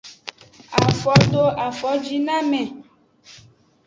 [0.85, 2.61] Afodoafojinoame.